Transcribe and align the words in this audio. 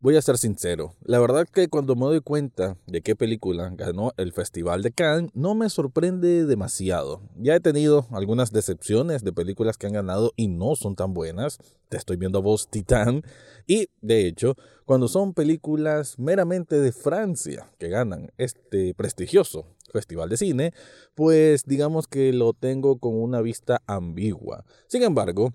Voy 0.00 0.14
a 0.14 0.22
ser 0.22 0.38
sincero, 0.38 0.94
la 1.02 1.18
verdad 1.18 1.48
que 1.52 1.66
cuando 1.66 1.96
me 1.96 2.04
doy 2.04 2.20
cuenta 2.20 2.76
de 2.86 3.02
qué 3.02 3.16
película 3.16 3.68
ganó 3.74 4.12
el 4.16 4.32
Festival 4.32 4.80
de 4.80 4.92
Cannes, 4.92 5.32
no 5.34 5.56
me 5.56 5.68
sorprende 5.68 6.46
demasiado. 6.46 7.20
Ya 7.36 7.56
he 7.56 7.60
tenido 7.60 8.06
algunas 8.12 8.52
decepciones 8.52 9.24
de 9.24 9.32
películas 9.32 9.76
que 9.76 9.88
han 9.88 9.94
ganado 9.94 10.32
y 10.36 10.46
no 10.46 10.76
son 10.76 10.94
tan 10.94 11.14
buenas. 11.14 11.58
Te 11.88 11.96
estoy 11.96 12.16
viendo 12.16 12.38
a 12.38 12.42
vos, 12.42 12.68
Titán. 12.68 13.24
Y, 13.66 13.88
de 14.00 14.28
hecho, 14.28 14.54
cuando 14.84 15.08
son 15.08 15.34
películas 15.34 16.16
meramente 16.16 16.78
de 16.78 16.92
Francia 16.92 17.68
que 17.80 17.88
ganan 17.88 18.30
este 18.38 18.94
prestigioso 18.94 19.66
Festival 19.92 20.28
de 20.28 20.36
Cine, 20.36 20.74
pues 21.16 21.64
digamos 21.64 22.06
que 22.06 22.32
lo 22.32 22.52
tengo 22.52 23.00
con 23.00 23.20
una 23.20 23.40
vista 23.40 23.82
ambigua. 23.88 24.64
Sin 24.86 25.02
embargo, 25.02 25.54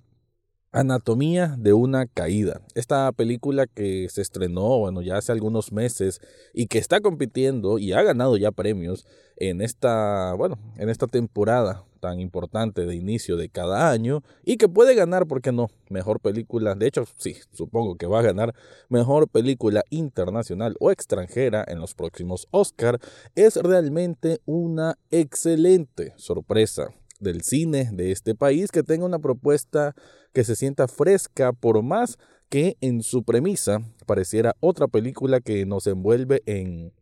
Anatomía 0.74 1.56
de 1.60 1.74
una 1.74 2.08
caída. 2.08 2.60
Esta 2.74 3.12
película 3.12 3.68
que 3.68 4.10
se 4.10 4.24
estrenó, 4.24 4.80
bueno, 4.80 5.04
ya 5.04 5.18
hace 5.18 5.32
algunos 5.32 5.72
meses 5.72 6.20
y 6.52 6.66
que 6.66 6.80
está 6.80 7.00
compitiendo 7.00 7.78
y 7.78 7.94
ha 7.94 8.02
ganado 8.02 8.38
ya 8.38 8.52
premios 8.52 9.06
en 9.38 9.62
esta, 9.62 10.34
bueno, 10.34 10.58
en 10.78 10.90
esta 10.90 11.06
temporada 11.06 11.84
tan 12.00 12.20
importante 12.20 12.88
de 12.88 12.96
inicio 12.96 13.38
de 13.38 13.50
cada 13.50 13.92
año 13.92 14.24
y 14.44 14.58
que 14.58 14.68
puede 14.68 14.96
ganar, 14.96 15.28
¿por 15.28 15.44
qué 15.44 15.52
no? 15.52 15.70
Mejor 15.90 16.20
película, 16.20 16.74
de 16.74 16.88
hecho, 16.88 17.06
sí, 17.18 17.38
supongo 17.52 17.96
que 17.96 18.08
va 18.08 18.20
a 18.20 18.24
ganar 18.24 18.56
mejor 18.90 19.28
película 19.28 19.84
internacional 19.92 20.76
o 20.80 20.90
extranjera 20.90 21.64
en 21.68 21.80
los 21.80 21.94
próximos 21.94 22.48
Oscar, 22.50 23.00
es 23.36 23.58
realmente 23.58 24.42
una 24.46 24.98
excelente 25.12 26.14
sorpresa 26.18 26.90
del 27.24 27.42
cine 27.42 27.90
de 27.92 28.12
este 28.12 28.36
país 28.36 28.72
que 28.72 28.84
tenga 28.84 29.06
una 29.06 29.20
propuesta 29.20 29.96
que 30.34 30.44
se 30.44 30.56
sienta 30.56 30.88
fresca 30.88 31.54
por 31.54 31.82
más 31.82 32.18
que 32.50 32.78
en 32.82 33.02
su 33.02 33.24
premisa 33.24 33.80
pareciera 34.06 34.56
otra 34.60 34.88
película 34.88 35.40
que 35.40 35.66
nos 35.66 35.88
envuelve 35.88 36.44
en, 36.46 36.94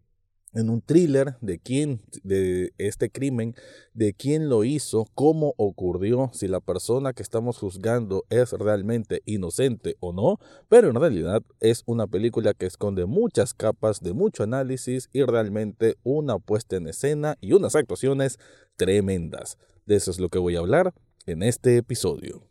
en 0.54 0.70
un 0.70 0.82
thriller 0.82 1.38
de 1.42 1.60
quién, 1.60 2.02
de 2.24 2.74
este 2.78 3.10
crimen, 3.10 3.56
de 3.94 4.14
quién 4.14 4.50
lo 4.50 4.64
hizo, 4.64 5.08
cómo 5.16 5.54
ocurrió, 5.58 6.30
si 6.34 6.48
la 6.48 6.60
persona 6.60 7.14
que 7.14 7.24
estamos 7.24 7.58
juzgando 7.58 8.26
es 8.30 8.52
realmente 8.52 9.22
inocente 9.26 9.96
o 10.00 10.14
no, 10.14 10.40
pero 10.70 10.90
en 10.90 10.96
realidad 10.96 11.44
es 11.60 11.84
una 11.86 12.08
película 12.08 12.54
que 12.54 12.66
esconde 12.66 13.06
muchas 13.06 13.54
capas 13.54 14.02
de 14.02 14.14
mucho 14.14 14.44
análisis 14.44 15.10
y 15.14 15.24
realmente 15.24 15.96
una 16.04 16.40
puesta 16.40 16.76
en 16.76 16.88
escena 16.88 17.38
y 17.42 17.54
unas 17.54 17.76
actuaciones 17.76 18.40
tremendas. 18.76 19.58
De 19.86 19.96
eso 19.96 20.12
es 20.12 20.20
lo 20.20 20.30
que 20.30 20.40
voy 20.40 20.56
a 20.56 20.60
hablar 20.60 20.94
en 21.26 21.44
este 21.44 21.78
episodio. 21.78 22.44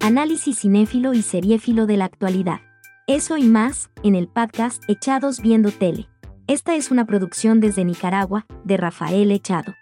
Análisis 0.00 0.58
cinéfilo 0.58 1.14
y 1.14 1.22
seriéfilo 1.22 1.86
de 1.86 1.96
la 1.96 2.06
actualidad. 2.06 2.71
Eso 3.08 3.36
y 3.36 3.42
más, 3.48 3.90
en 4.04 4.14
el 4.14 4.28
podcast 4.28 4.84
Echados 4.88 5.40
Viendo 5.40 5.72
Tele. 5.72 6.08
Esta 6.46 6.76
es 6.76 6.92
una 6.92 7.04
producción 7.04 7.58
desde 7.58 7.84
Nicaragua, 7.84 8.46
de 8.62 8.76
Rafael 8.76 9.32
Echado. 9.32 9.74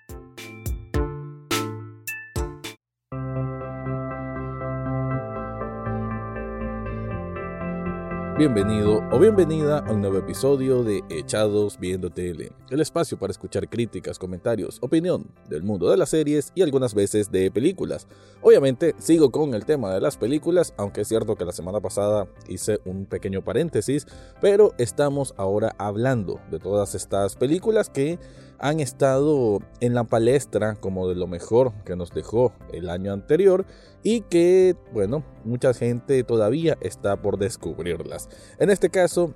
Bienvenido 8.41 9.07
o 9.13 9.19
bienvenida 9.19 9.81
a 9.81 9.93
un 9.93 10.01
nuevo 10.01 10.17
episodio 10.17 10.83
de 10.83 11.03
Echados 11.11 11.79
Viendo 11.79 12.09
Tele, 12.09 12.53
el 12.71 12.81
espacio 12.81 13.19
para 13.19 13.33
escuchar 13.33 13.69
críticas, 13.69 14.19
comentarios, 14.19 14.79
opinión 14.81 15.27
del 15.51 15.63
mundo 15.63 15.91
de 15.91 15.99
las 15.99 16.09
series 16.09 16.51
y 16.55 16.63
algunas 16.63 16.95
veces 16.95 17.31
de 17.31 17.51
películas. 17.51 18.09
Obviamente 18.41 18.95
sigo 18.97 19.31
con 19.31 19.53
el 19.53 19.67
tema 19.67 19.93
de 19.93 20.01
las 20.01 20.17
películas, 20.17 20.73
aunque 20.79 21.03
es 21.03 21.09
cierto 21.09 21.37
que 21.37 21.45
la 21.45 21.53
semana 21.53 21.81
pasada 21.81 22.29
hice 22.49 22.81
un 22.87 23.05
pequeño 23.05 23.45
paréntesis, 23.45 24.07
pero 24.41 24.73
estamos 24.79 25.35
ahora 25.37 25.75
hablando 25.77 26.41
de 26.51 26.61
todas 26.61 26.95
estas 26.95 27.37
películas 27.37 27.91
que 27.91 28.19
han 28.61 28.81
estado 28.81 29.61
en 29.81 29.95
la 29.95 30.05
palestra 30.05 30.75
como 30.77 31.09
de 31.09 31.15
lo 31.15 31.27
mejor 31.27 31.73
que 31.85 31.97
nos 31.97 32.11
dejó 32.11 32.53
el 32.73 32.91
año 32.91 33.13
anterior 33.13 33.65
y 34.03 34.21
que, 34.23 34.77
bueno, 34.93 35.25
mucha 35.45 35.73
gente 35.73 36.23
todavía 36.25 36.77
está 36.81 37.21
por 37.21 37.39
descubrirlas. 37.39 38.29
En 38.59 38.71
este 38.71 38.91
caso, 38.91 39.35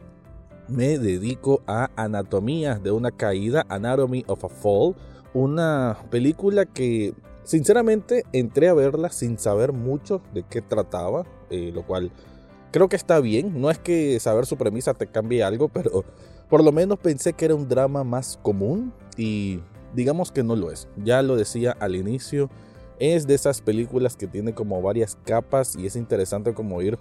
me 0.69 0.99
dedico 0.99 1.63
a 1.67 1.91
Anatomía 1.97 2.77
de 2.77 2.91
una 2.91 3.11
caída, 3.11 3.65
Anatomy 3.69 4.25
of 4.27 4.45
a 4.45 4.49
Fall, 4.49 4.95
una 5.33 5.99
película 6.11 6.67
que 6.67 7.15
sinceramente 7.45 8.25
entré 8.33 8.69
a 8.69 8.75
verla 8.75 9.11
sin 9.11 9.39
saber 9.39 9.73
mucho 9.73 10.23
de 10.33 10.43
qué 10.43 10.63
trataba, 10.63 11.25
eh, 11.51 11.71
lo 11.75 11.87
cual 11.87 12.13
creo 12.73 12.89
que 12.89 12.97
está 12.97 13.21
bien. 13.21 13.61
No 13.61 13.71
es 13.71 13.79
que 13.79 14.19
saber 14.21 14.47
su 14.47 14.57
premisa 14.57 14.95
te 14.95 15.07
cambie 15.07 15.43
algo, 15.43 15.69
pero 15.69 16.05
por 16.49 16.63
lo 16.63 16.73
menos 16.73 16.99
pensé 16.99 17.33
que 17.33 17.47
era 17.47 17.55
un 17.55 17.69
drama 17.69 18.05
más 18.05 18.39
común 18.43 18.93
y 19.17 19.61
digamos 19.95 20.33
que 20.33 20.43
no 20.43 20.57
lo 20.57 20.71
es. 20.71 20.89
Ya 20.97 21.23
lo 21.23 21.37
decía 21.37 21.77
al 21.79 21.97
inicio, 21.97 22.51
es 22.99 23.27
de 23.27 23.35
esas 23.35 23.61
películas 23.61 24.17
que 24.17 24.27
tiene 24.27 24.55
como 24.55 24.81
varias 24.83 25.17
capas 25.25 25.77
y 25.77 25.87
es 25.87 25.97
interesante 25.97 26.55
como 26.55 26.81
ir 26.83 26.99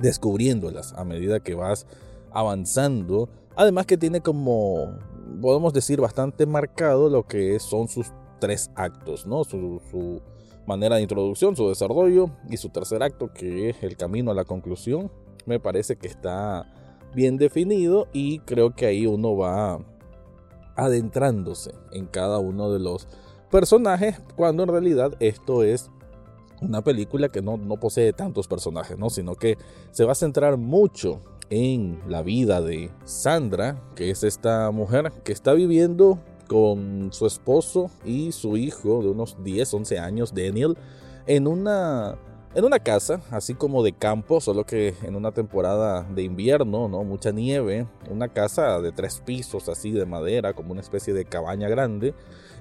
descubriéndolas 0.00 0.92
a 0.94 1.04
medida 1.04 1.40
que 1.40 1.54
vas 1.54 1.86
avanzando. 2.30 3.28
Además 3.56 3.86
que 3.86 3.98
tiene 3.98 4.20
como, 4.20 4.96
podemos 5.40 5.72
decir, 5.72 6.00
bastante 6.00 6.46
marcado 6.46 7.08
lo 7.10 7.26
que 7.26 7.58
son 7.60 7.88
sus 7.88 8.12
tres 8.38 8.70
actos, 8.74 9.26
¿no? 9.26 9.44
Su, 9.44 9.80
su 9.90 10.22
manera 10.66 10.96
de 10.96 11.02
introducción, 11.02 11.56
su 11.56 11.68
desarrollo 11.68 12.30
y 12.48 12.56
su 12.56 12.70
tercer 12.70 13.02
acto, 13.02 13.32
que 13.32 13.70
es 13.70 13.82
el 13.82 13.96
camino 13.96 14.30
a 14.30 14.34
la 14.34 14.44
conclusión. 14.44 15.10
Me 15.46 15.60
parece 15.60 15.96
que 15.96 16.06
está 16.06 16.72
bien 17.14 17.36
definido 17.36 18.08
y 18.12 18.38
creo 18.40 18.74
que 18.74 18.86
ahí 18.86 19.06
uno 19.06 19.36
va 19.36 19.80
adentrándose 20.84 21.72
en 21.92 22.06
cada 22.06 22.38
uno 22.38 22.72
de 22.72 22.78
los 22.78 23.06
personajes 23.50 24.20
cuando 24.36 24.62
en 24.62 24.68
realidad 24.68 25.12
esto 25.20 25.62
es 25.62 25.90
una 26.60 26.82
película 26.82 27.28
que 27.28 27.42
no, 27.42 27.56
no 27.56 27.78
posee 27.78 28.12
tantos 28.12 28.46
personajes, 28.46 28.98
¿no? 28.98 29.10
sino 29.10 29.34
que 29.34 29.56
se 29.92 30.04
va 30.04 30.12
a 30.12 30.14
centrar 30.14 30.56
mucho 30.56 31.20
en 31.48 32.00
la 32.06 32.22
vida 32.22 32.60
de 32.60 32.90
Sandra, 33.04 33.82
que 33.96 34.10
es 34.10 34.22
esta 34.22 34.70
mujer 34.70 35.12
que 35.24 35.32
está 35.32 35.52
viviendo 35.52 36.18
con 36.46 37.10
su 37.12 37.26
esposo 37.26 37.90
y 38.04 38.32
su 38.32 38.56
hijo 38.56 39.02
de 39.02 39.08
unos 39.08 39.36
10, 39.42 39.74
11 39.74 39.98
años, 39.98 40.34
Daniel, 40.34 40.76
en 41.26 41.46
una 41.46 42.18
en 42.54 42.64
una 42.64 42.80
casa, 42.80 43.20
así 43.30 43.54
como 43.54 43.82
de 43.82 43.92
campo, 43.92 44.40
solo 44.40 44.64
que 44.64 44.94
en 45.02 45.14
una 45.14 45.32
temporada 45.32 46.02
de 46.02 46.22
invierno, 46.22 46.88
¿no? 46.88 47.04
Mucha 47.04 47.30
nieve, 47.30 47.86
una 48.10 48.28
casa 48.28 48.80
de 48.80 48.90
tres 48.90 49.22
pisos 49.24 49.68
así 49.68 49.92
de 49.92 50.04
madera, 50.04 50.52
como 50.52 50.72
una 50.72 50.80
especie 50.80 51.14
de 51.14 51.24
cabaña 51.24 51.68
grande. 51.68 52.12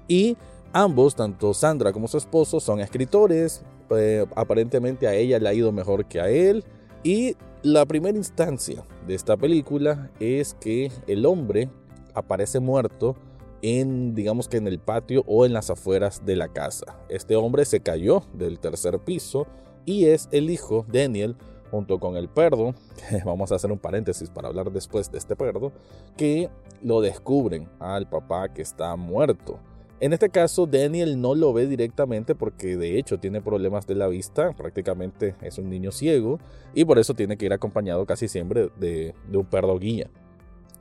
Y 0.07 0.37
ambos, 0.73 1.15
tanto 1.15 1.53
Sandra 1.53 1.91
como 1.91 2.07
su 2.07 2.17
esposo, 2.17 2.59
son 2.59 2.79
escritores. 2.79 3.63
Eh, 3.89 4.25
aparentemente 4.35 5.07
a 5.07 5.15
ella 5.15 5.39
le 5.39 5.49
ha 5.49 5.53
ido 5.53 5.71
mejor 5.71 6.05
que 6.05 6.21
a 6.21 6.29
él. 6.29 6.63
Y 7.03 7.35
la 7.63 7.85
primera 7.85 8.17
instancia 8.17 8.83
de 9.07 9.15
esta 9.15 9.37
película 9.37 10.11
es 10.19 10.53
que 10.53 10.91
el 11.07 11.25
hombre 11.25 11.69
aparece 12.13 12.59
muerto 12.59 13.15
en 13.61 14.15
digamos 14.15 14.47
que 14.47 14.57
en 14.57 14.67
el 14.67 14.79
patio 14.79 15.23
o 15.27 15.45
en 15.45 15.53
las 15.53 15.69
afueras 15.69 16.25
de 16.25 16.35
la 16.35 16.47
casa. 16.47 16.97
Este 17.09 17.35
hombre 17.35 17.65
se 17.65 17.81
cayó 17.81 18.23
del 18.33 18.59
tercer 18.59 18.99
piso 18.99 19.47
y 19.85 20.05
es 20.05 20.29
el 20.31 20.49
hijo 20.49 20.85
Daniel 20.91 21.35
junto 21.69 21.99
con 21.99 22.15
el 22.15 22.29
perro, 22.29 22.73
vamos 23.25 23.51
a 23.51 23.55
hacer 23.55 23.71
un 23.71 23.79
paréntesis 23.79 24.29
para 24.29 24.47
hablar 24.47 24.71
después 24.71 25.11
de 25.11 25.17
este 25.17 25.35
perro, 25.35 25.71
que 26.17 26.49
lo 26.81 27.01
descubren 27.01 27.69
al 27.79 28.07
papá 28.09 28.49
que 28.53 28.61
está 28.61 28.95
muerto. 28.95 29.59
En 30.01 30.13
este 30.13 30.29
caso, 30.29 30.65
Daniel 30.65 31.19
no 31.19 31.35
lo 31.35 31.51
ve 31.51 31.67
directamente 31.67 32.33
porque 32.33 32.77
de 32.77 32.97
hecho 32.97 33.19
tiene 33.19 33.41
problemas 33.41 33.85
de 33.85 33.95
la 33.95 34.07
vista, 34.07 34.53
prácticamente 34.53 35.35
es 35.41 35.57
un 35.57 35.69
niño 35.69 35.91
ciego 35.91 36.39
y 36.73 36.85
por 36.85 36.99
eso 36.99 37.13
tiene 37.13 37.35
que 37.35 37.45
ir 37.45 37.53
acompañado 37.53 38.05
casi 38.05 38.29
siempre 38.29 38.69
de, 38.77 39.13
un 39.33 39.45
perro 39.45 39.77
guía. 39.77 40.09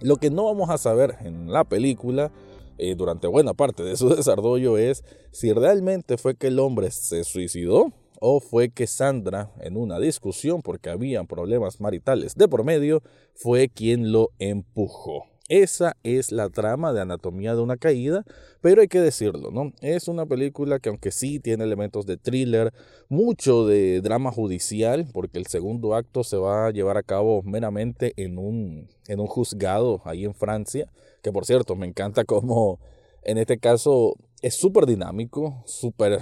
Lo 0.01 0.17
que 0.19 0.31
no 0.31 0.45
vamos 0.45 0.71
a 0.71 0.79
saber 0.79 1.17
en 1.23 1.53
la 1.53 1.65
película 1.65 2.31
eh, 2.79 2.95
durante 2.95 3.27
buena 3.27 3.55
parte 3.55 3.83
de 3.83 3.97
su 3.97 4.09
desarrollo 4.15 4.79
es 4.79 5.03
si 5.33 5.53
realmente 5.53 6.17
fue 6.17 6.37
que 6.37 6.47
el 6.47 6.61
hombre 6.61 6.93
se 6.93 7.25
suicidó 7.25 7.93
o 8.21 8.41
fue 8.41 8.71
que 8.71 8.87
Sandra, 8.87 9.51
en 9.61 9.77
una 9.77 9.99
discusión 9.99 10.63
porque 10.63 10.91
habían 10.91 11.27
problemas 11.27 11.81
maritales 11.81 12.35
de 12.35 12.49
por 12.49 12.65
medio, 12.65 13.03
fue 13.35 13.69
quien 13.69 14.13
lo 14.13 14.31
empujó. 14.39 15.25
Esa 15.49 15.97
es 16.03 16.31
la 16.31 16.51
trama 16.51 16.93
de 16.93 17.01
Anatomía 17.01 17.55
de 17.55 17.63
una 17.63 17.79
Caída, 17.79 18.25
pero 18.61 18.83
hay 18.83 18.89
que 18.89 19.01
decirlo, 19.01 19.51
¿no? 19.51 19.73
Es 19.81 20.07
una 20.07 20.27
película 20.27 20.79
que 20.79 20.91
aunque 20.91 21.11
sí 21.11 21.41
tiene 21.41 21.65
elementos 21.65 22.05
de 22.05 22.19
thriller, 22.19 22.75
mucho 23.09 23.67
de 23.67 24.03
drama 24.03 24.31
judicial, 24.31 25.07
porque 25.15 25.39
el 25.39 25.47
segundo 25.47 25.95
acto 25.95 26.23
se 26.23 26.37
va 26.37 26.67
a 26.67 26.71
llevar 26.71 26.99
a 26.99 27.03
cabo 27.03 27.43
meramente 27.43 28.13
en 28.17 28.37
un, 28.37 28.89
en 29.07 29.21
un 29.21 29.27
juzgado 29.27 30.03
ahí 30.05 30.27
en 30.27 30.35
Francia, 30.35 30.93
que 31.23 31.33
por 31.33 31.47
cierto 31.47 31.77
me 31.77 31.87
encanta 31.87 32.25
como 32.27 32.79
en 33.23 33.39
este 33.39 33.59
caso 33.59 34.17
es 34.43 34.55
súper 34.55 34.85
dinámico, 34.85 35.63
súper 35.65 36.21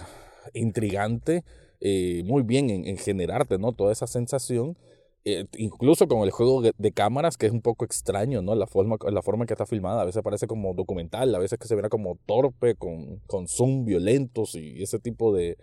intrigante, 0.55 1.45
eh, 1.89 2.25
muy 2.25 2.43
bien 2.43 2.69
en, 2.69 2.97
generarte 2.99 3.59
¿no? 3.59 3.73
toda 3.73 3.93
esa 3.93 4.09
sensación. 4.09 4.77
eh, 5.25 5.47
incluso 5.57 6.09
con 6.09 6.23
el 6.25 6.33
juego 6.33 6.61
de, 6.63 6.93
cámaras, 6.93 7.37
que 7.37 7.47
es 7.47 7.53
un 7.53 7.63
poco 7.63 7.85
extraño, 7.85 8.43
¿no? 8.43 8.57
La 8.57 8.67
forma, 8.67 8.97
la 9.09 9.23
forma 9.23 9.45
en 9.45 9.47
que 9.47 9.55
está 9.55 9.67
filmada, 9.67 10.03
a 10.03 10.05
veces 10.05 10.23
parece 10.23 10.49
como 10.49 10.75
documental, 10.75 11.33
a 11.33 11.39
veces 11.39 11.61
que 11.61 11.69
se 11.69 11.77
ve 11.77 11.89
como 11.89 12.19
torpe, 12.27 12.75
con, 12.75 13.21
con 13.29 13.47
zoom 13.47 13.85
violentos 13.85 14.57
y 14.57 14.83
ese 14.83 14.99
tipo 14.99 15.33
de, 15.33 15.59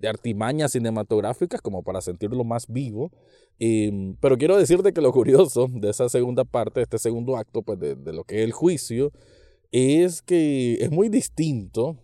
de 0.00 0.08
artimañas 0.08 0.72
cinematográficas 0.72 1.60
como 1.60 1.84
para 1.84 2.00
sentirlo 2.00 2.42
más 2.42 2.66
vivo. 2.66 3.12
Em, 3.60 4.16
pero 4.20 4.36
quiero 4.36 4.56
decirte 4.56 4.92
que 4.92 5.00
lo 5.00 5.12
curioso 5.12 5.68
de 5.70 5.90
esa 5.90 6.08
segunda 6.08 6.44
parte, 6.44 6.80
de 6.80 6.84
este 6.84 6.98
segundo 6.98 7.36
acto, 7.36 7.62
pues 7.62 7.78
de, 7.78 7.94
de 7.94 8.12
lo 8.12 8.24
que 8.24 8.38
es 8.40 8.44
el 8.44 8.52
juicio, 8.52 9.12
es 9.70 10.22
que 10.22 10.74
es 10.80 10.90
muy 10.90 11.08
distinto 11.08 11.96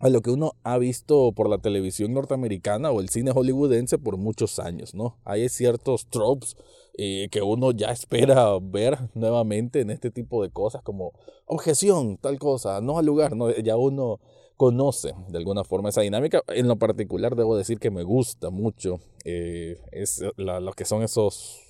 a 0.00 0.08
lo 0.08 0.22
que 0.22 0.30
uno 0.30 0.52
ha 0.64 0.78
visto 0.78 1.32
por 1.32 1.48
la 1.50 1.58
televisión 1.58 2.14
norteamericana 2.14 2.90
o 2.90 3.00
el 3.00 3.10
cine 3.10 3.32
hollywoodense 3.32 3.98
por 3.98 4.16
muchos 4.16 4.58
años, 4.58 4.94
¿no? 4.94 5.18
Hay 5.24 5.48
ciertos 5.50 6.06
tropes 6.06 6.56
eh, 6.96 7.28
que 7.30 7.42
uno 7.42 7.70
ya 7.70 7.88
espera 7.90 8.58
ver 8.62 8.98
nuevamente 9.14 9.80
en 9.80 9.90
este 9.90 10.10
tipo 10.10 10.42
de 10.42 10.50
cosas 10.50 10.82
como 10.82 11.12
objeción, 11.44 12.16
tal 12.16 12.38
cosa, 12.38 12.80
no 12.80 12.98
al 12.98 13.04
lugar, 13.04 13.36
¿no? 13.36 13.50
Ya 13.50 13.76
uno 13.76 14.20
conoce 14.56 15.12
de 15.28 15.38
alguna 15.38 15.64
forma 15.64 15.90
esa 15.90 16.00
dinámica. 16.00 16.42
En 16.48 16.66
lo 16.66 16.76
particular 16.76 17.36
debo 17.36 17.54
decir 17.56 17.78
que 17.78 17.90
me 17.90 18.02
gusta 18.02 18.48
mucho 18.48 19.00
eh, 19.26 19.76
es 19.92 20.24
lo 20.36 20.72
que 20.72 20.86
son 20.86 21.02
esos, 21.02 21.60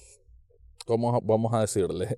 ¿cómo 0.87 1.21
vamos 1.21 1.53
a 1.53 1.63
decirle? 1.63 2.17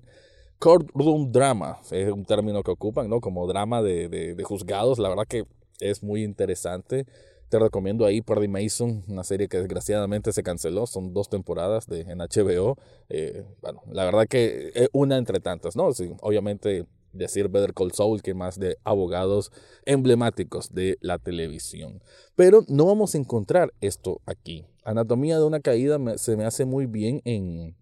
Courtroom 0.59 1.31
drama, 1.31 1.79
es 1.89 2.11
un 2.11 2.23
término 2.23 2.61
que 2.61 2.71
ocupan, 2.71 3.09
¿no? 3.09 3.19
Como 3.19 3.47
drama 3.47 3.81
de, 3.81 4.09
de, 4.09 4.35
de 4.35 4.43
juzgados, 4.43 4.99
la 4.99 5.09
verdad 5.09 5.25
que 5.27 5.45
es 5.89 6.03
muy 6.03 6.23
interesante. 6.23 7.05
Te 7.49 7.59
recomiendo 7.59 8.05
ahí 8.05 8.21
Party 8.21 8.47
Mason, 8.47 9.03
una 9.07 9.23
serie 9.23 9.47
que 9.47 9.57
desgraciadamente 9.57 10.31
se 10.31 10.41
canceló. 10.41 10.87
Son 10.87 11.13
dos 11.13 11.29
temporadas 11.29 11.87
de, 11.87 12.01
en 12.01 12.17
HBO. 12.17 12.77
Eh, 13.09 13.43
bueno, 13.61 13.83
la 13.91 14.05
verdad 14.05 14.25
que 14.27 14.71
es 14.73 14.89
una 14.91 15.17
entre 15.17 15.39
tantas, 15.39 15.75
¿no? 15.75 15.89
Obviamente 16.21 16.87
decir 17.13 17.47
Better 17.47 17.73
Call 17.73 17.91
Saul 17.93 18.21
que 18.21 18.33
más 18.33 18.59
de 18.59 18.77
abogados 18.83 19.51
emblemáticos 19.85 20.73
de 20.73 20.97
la 20.99 21.19
televisión. 21.19 22.01
Pero 22.35 22.65
no 22.67 22.87
vamos 22.87 23.15
a 23.15 23.19
encontrar 23.19 23.71
esto 23.81 24.19
aquí. 24.25 24.65
Anatomía 24.83 25.37
de 25.37 25.45
una 25.45 25.59
caída 25.59 25.99
se 26.17 26.35
me 26.35 26.45
hace 26.45 26.65
muy 26.65 26.87
bien 26.87 27.21
en, 27.23 27.75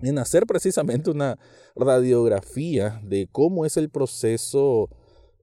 en 0.00 0.18
hacer 0.18 0.46
precisamente 0.46 1.10
una 1.10 1.38
radiografía 1.74 3.00
de 3.02 3.28
cómo 3.30 3.66
es 3.66 3.76
el 3.76 3.90
proceso 3.90 4.88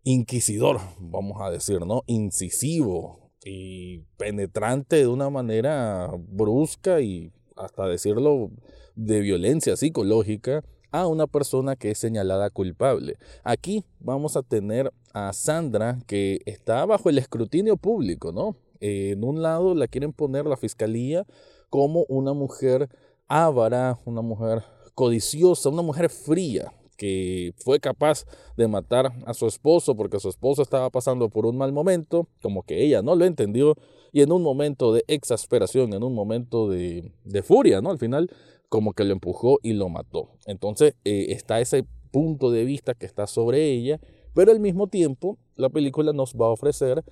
inquisidor, 0.03 0.79
vamos 0.99 1.41
a 1.41 1.49
decir, 1.49 1.85
¿no? 1.85 2.03
Incisivo 2.07 3.31
y 3.43 3.99
penetrante 4.17 4.97
de 4.97 5.07
una 5.07 5.29
manera 5.29 6.11
brusca 6.17 7.01
y 7.01 7.31
hasta 7.55 7.87
decirlo 7.87 8.51
de 8.95 9.19
violencia 9.19 9.75
psicológica 9.75 10.63
a 10.91 11.07
una 11.07 11.27
persona 11.27 11.75
que 11.75 11.91
es 11.91 11.97
señalada 11.97 12.49
culpable. 12.49 13.17
Aquí 13.43 13.83
vamos 13.99 14.37
a 14.37 14.43
tener 14.43 14.93
a 15.13 15.33
Sandra 15.33 15.99
que 16.07 16.41
está 16.45 16.85
bajo 16.85 17.09
el 17.09 17.17
escrutinio 17.17 17.77
público, 17.77 18.31
¿no? 18.31 18.55
en 18.83 19.23
un 19.23 19.41
lado 19.41 19.75
la 19.75 19.87
quieren 19.87 20.11
poner 20.11 20.45
la 20.45 20.57
fiscalía 20.57 21.25
como 21.69 22.05
una 22.09 22.33
mujer 22.33 22.89
ávara, 23.29 23.97
una 24.03 24.21
mujer 24.21 24.63
codiciosa, 24.93 25.69
una 25.69 25.81
mujer 25.81 26.09
fría, 26.09 26.73
que 26.97 27.53
fue 27.57 27.79
capaz 27.79 28.25
de 28.57 28.67
matar 28.67 29.11
a 29.25 29.33
su 29.33 29.47
esposo 29.47 29.95
porque 29.95 30.19
su 30.19 30.29
esposo 30.29 30.61
estaba 30.61 30.89
pasando 30.89 31.29
por 31.29 31.45
un 31.45 31.57
mal 31.57 31.71
momento, 31.71 32.27
como 32.41 32.63
que 32.63 32.83
ella 32.83 33.01
no 33.01 33.15
lo 33.15 33.25
entendió, 33.25 33.75
y 34.11 34.21
en 34.21 34.31
un 34.31 34.43
momento 34.43 34.93
de 34.93 35.03
exasperación, 35.07 35.93
en 35.93 36.03
un 36.03 36.13
momento 36.13 36.69
de, 36.69 37.11
furia, 37.43 37.81
¿no? 37.81 37.91
Al 37.91 37.97
final, 37.97 38.29
como 38.69 38.93
que 38.93 39.03
lo 39.03 39.13
empujó 39.13 39.59
y 39.63 39.73
lo 39.73 39.89
mató. 39.89 40.29
Entonces, 40.45 40.95
eh, 41.03 41.27
está 41.29 41.59
ese 41.59 41.85
punto 42.11 42.51
de 42.51 42.63
vista 42.63 42.93
que 42.93 43.07
está 43.07 43.25
sobre 43.25 43.71
ella, 43.71 43.99
pero 44.33 44.51
al 44.51 44.59
mismo 44.59 44.87
tiempo, 44.87 45.37
la 45.55 45.69
película 45.69 46.13
nos 46.13 46.33
va 46.35 46.45
a 46.45 46.51
ofrecer 46.51 47.03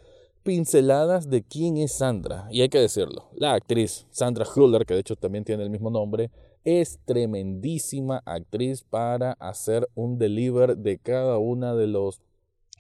pinceladas 0.44 1.30
de 1.30 1.44
quién 1.44 1.78
es 1.78 1.94
Sandra. 1.94 2.48
Y 2.52 2.62
hay 2.62 2.70
que 2.70 2.80
decirlo, 2.80 3.30
la 3.36 3.54
actriz 3.54 4.08
Sandra 4.12 4.46
Huller, 4.56 4.86
que 4.86 4.94
de 4.94 5.02
hecho 5.02 5.16
también 5.16 5.44
tiene 5.44 5.64
el 5.64 5.70
mismo 5.70 5.90
nombre, 5.90 6.32
es 6.64 7.00
tremendísima 7.06 8.22
actriz 8.26 8.84
para 8.84 9.34
hacer 9.34 9.88
un 9.96 10.18
deliver 10.18 10.78
de 10.78 10.98
cada 10.98 11.38
uno 11.38 11.76
de 11.76 11.88
los 11.88 12.22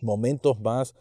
momentos 0.01 0.59
más 0.59 0.95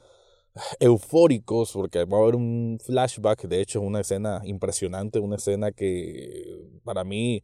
eufóricos, 0.80 1.72
porque 1.72 2.04
va 2.04 2.18
a 2.18 2.22
haber 2.22 2.36
un 2.36 2.78
flashback, 2.84 3.46
de 3.46 3.60
hecho, 3.60 3.80
una 3.80 4.00
escena 4.00 4.42
impresionante, 4.44 5.18
una 5.18 5.36
escena 5.36 5.72
que 5.72 6.68
para 6.84 7.04
mí, 7.04 7.42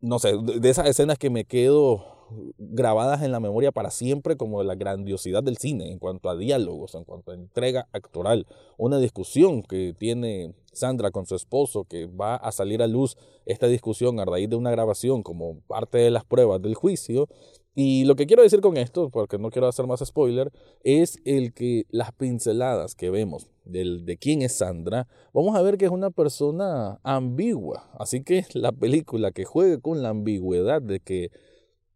no 0.00 0.18
sé, 0.18 0.32
de 0.36 0.68
esas 0.68 0.88
escenas 0.88 1.18
que 1.18 1.30
me 1.30 1.44
quedo 1.44 2.19
grabadas 2.58 3.22
en 3.22 3.32
la 3.32 3.40
memoria 3.40 3.72
para 3.72 3.90
siempre 3.90 4.36
como 4.36 4.62
la 4.62 4.74
grandiosidad 4.74 5.42
del 5.42 5.56
cine 5.56 5.90
en 5.90 5.98
cuanto 5.98 6.28
a 6.28 6.36
diálogos, 6.36 6.94
en 6.94 7.04
cuanto 7.04 7.30
a 7.30 7.34
entrega 7.34 7.88
actoral. 7.92 8.46
Una 8.76 8.98
discusión 8.98 9.62
que 9.62 9.94
tiene 9.98 10.54
Sandra 10.72 11.10
con 11.10 11.26
su 11.26 11.34
esposo, 11.34 11.84
que 11.84 12.06
va 12.06 12.36
a 12.36 12.52
salir 12.52 12.82
a 12.82 12.86
luz 12.86 13.16
esta 13.46 13.66
discusión 13.66 14.20
a 14.20 14.24
raíz 14.24 14.48
de 14.48 14.56
una 14.56 14.70
grabación 14.70 15.22
como 15.22 15.60
parte 15.66 15.98
de 15.98 16.10
las 16.10 16.24
pruebas 16.24 16.62
del 16.62 16.74
juicio. 16.74 17.28
Y 17.74 18.04
lo 18.04 18.16
que 18.16 18.26
quiero 18.26 18.42
decir 18.42 18.60
con 18.60 18.76
esto, 18.76 19.10
porque 19.10 19.38
no 19.38 19.50
quiero 19.50 19.68
hacer 19.68 19.86
más 19.86 20.00
spoiler, 20.04 20.52
es 20.82 21.18
el 21.24 21.54
que 21.54 21.86
las 21.90 22.12
pinceladas 22.12 22.94
que 22.94 23.10
vemos 23.10 23.48
del, 23.64 24.04
de 24.04 24.18
quién 24.18 24.42
es 24.42 24.52
Sandra, 24.52 25.06
vamos 25.32 25.56
a 25.56 25.62
ver 25.62 25.78
que 25.78 25.84
es 25.84 25.90
una 25.90 26.10
persona 26.10 26.98
ambigua. 27.04 27.88
Así 27.98 28.22
que 28.22 28.44
la 28.54 28.72
película 28.72 29.30
que 29.30 29.44
juegue 29.44 29.80
con 29.80 30.02
la 30.02 30.10
ambigüedad 30.10 30.82
de 30.82 31.00
que 31.00 31.30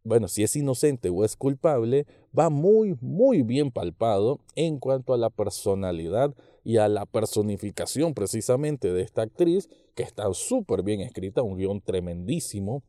bueno, 0.05 0.27
si 0.27 0.43
es 0.43 0.55
inocente 0.55 1.09
o 1.09 1.25
es 1.25 1.35
culpable, 1.35 2.05
va 2.37 2.51
muy, 2.51 2.95
muy 3.01 3.41
bien 3.41 3.71
palpado 3.71 4.39
en 4.55 4.77
cuanto 4.77 5.15
a 5.15 5.17
la 5.17 5.31
personalidad 5.31 6.33
y 6.63 6.77
a 6.77 6.87
la 6.87 7.07
personificación 7.07 8.13
precisamente 8.13 8.93
de 8.93 9.01
esta 9.01 9.23
actriz, 9.23 9.67
que 9.95 10.03
está 10.03 10.31
súper 10.33 10.83
bien 10.83 11.01
escrita, 11.01 11.41
un 11.41 11.57
guion 11.57 11.81
tremendísimo, 11.81 12.83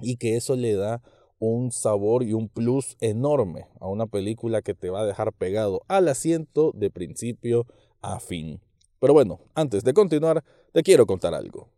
y 0.00 0.16
que 0.16 0.36
eso 0.36 0.56
le 0.56 0.74
da 0.74 1.02
un 1.38 1.72
sabor 1.72 2.22
y 2.22 2.34
un 2.34 2.48
plus 2.48 2.96
enorme 3.00 3.66
a 3.80 3.88
una 3.88 4.06
película 4.06 4.60
que 4.60 4.74
te 4.74 4.90
va 4.90 5.00
a 5.00 5.06
dejar 5.06 5.32
pegado 5.32 5.80
al 5.88 6.08
asiento 6.08 6.72
de 6.74 6.90
principio 6.90 7.66
a 8.02 8.20
fin. 8.20 8.60
Pero 9.00 9.14
bueno, 9.14 9.40
antes 9.54 9.84
de 9.84 9.94
continuar, 9.94 10.44
te 10.72 10.82
quiero 10.82 11.06
contar 11.06 11.32
algo. 11.32 11.68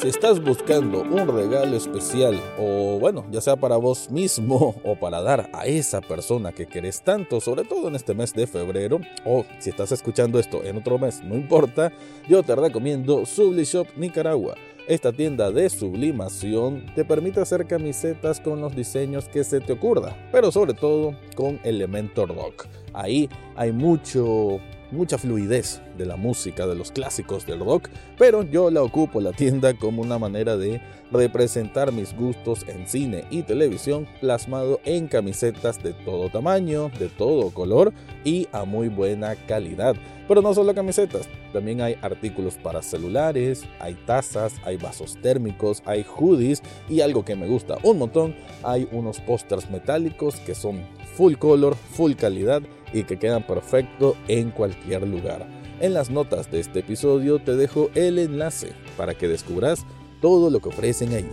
Si 0.00 0.08
estás 0.08 0.42
buscando 0.42 1.02
un 1.02 1.28
regalo 1.28 1.76
especial 1.76 2.40
o 2.58 2.98
bueno, 2.98 3.26
ya 3.30 3.42
sea 3.42 3.56
para 3.56 3.76
vos 3.76 4.10
mismo 4.10 4.74
o 4.82 4.96
para 4.98 5.20
dar 5.20 5.50
a 5.52 5.66
esa 5.66 6.00
persona 6.00 6.52
que 6.52 6.64
querés 6.64 7.02
tanto, 7.02 7.38
sobre 7.38 7.64
todo 7.64 7.88
en 7.88 7.96
este 7.96 8.14
mes 8.14 8.32
de 8.32 8.46
febrero, 8.46 8.98
o 9.26 9.44
si 9.58 9.68
estás 9.68 9.92
escuchando 9.92 10.38
esto 10.38 10.64
en 10.64 10.78
otro 10.78 10.98
mes, 10.98 11.22
no 11.22 11.34
importa, 11.34 11.92
yo 12.26 12.42
te 12.42 12.56
recomiendo 12.56 13.24
Shop 13.26 13.88
Nicaragua. 13.98 14.54
Esta 14.88 15.12
tienda 15.12 15.50
de 15.50 15.68
sublimación 15.68 16.86
te 16.94 17.04
permite 17.04 17.42
hacer 17.42 17.66
camisetas 17.66 18.40
con 18.40 18.62
los 18.62 18.74
diseños 18.74 19.28
que 19.28 19.44
se 19.44 19.60
te 19.60 19.74
ocurra, 19.74 20.16
pero 20.32 20.50
sobre 20.50 20.72
todo 20.72 21.14
con 21.36 21.60
Elementor 21.62 22.34
Rock. 22.34 22.68
Ahí 22.94 23.28
hay 23.54 23.70
mucho 23.70 24.60
mucha 24.92 25.18
fluidez 25.18 25.80
de 25.96 26.06
la 26.06 26.16
música, 26.16 26.66
de 26.66 26.74
los 26.74 26.92
clásicos 26.92 27.46
del 27.46 27.60
rock, 27.60 27.88
pero 28.18 28.42
yo 28.42 28.70
la 28.70 28.82
ocupo 28.82 29.20
la 29.20 29.32
tienda 29.32 29.74
como 29.74 30.02
una 30.02 30.18
manera 30.18 30.56
de 30.56 30.80
representar 31.10 31.92
mis 31.92 32.14
gustos 32.16 32.64
en 32.68 32.86
cine 32.86 33.24
y 33.30 33.42
televisión 33.42 34.06
plasmado 34.20 34.80
en 34.84 35.08
camisetas 35.08 35.82
de 35.82 35.92
todo 35.92 36.30
tamaño, 36.30 36.90
de 36.98 37.08
todo 37.08 37.50
color 37.50 37.92
y 38.24 38.48
a 38.52 38.64
muy 38.64 38.88
buena 38.88 39.34
calidad. 39.46 39.96
Pero 40.28 40.42
no 40.42 40.54
solo 40.54 40.72
camisetas, 40.74 41.28
también 41.52 41.80
hay 41.80 41.96
artículos 42.02 42.54
para 42.54 42.82
celulares, 42.82 43.64
hay 43.80 43.94
tazas, 44.06 44.54
hay 44.64 44.76
vasos 44.76 45.18
térmicos, 45.20 45.82
hay 45.84 46.04
hoodies 46.04 46.62
y 46.88 47.00
algo 47.00 47.24
que 47.24 47.34
me 47.34 47.48
gusta 47.48 47.78
un 47.82 47.98
montón, 47.98 48.36
hay 48.62 48.88
unos 48.92 49.18
pósters 49.20 49.68
metálicos 49.70 50.36
que 50.36 50.54
son 50.54 50.82
full 51.16 51.34
color, 51.34 51.74
full 51.74 52.14
calidad 52.14 52.62
y 52.92 53.04
que 53.04 53.18
quedan 53.18 53.46
perfecto 53.46 54.16
en 54.28 54.50
cualquier 54.50 55.06
lugar. 55.06 55.46
En 55.80 55.94
las 55.94 56.10
notas 56.10 56.50
de 56.50 56.60
este 56.60 56.80
episodio 56.80 57.38
te 57.38 57.56
dejo 57.56 57.90
el 57.94 58.18
enlace 58.18 58.72
para 58.96 59.14
que 59.14 59.28
descubras 59.28 59.86
todo 60.20 60.50
lo 60.50 60.60
que 60.60 60.68
ofrecen 60.68 61.14
ahí. 61.14 61.28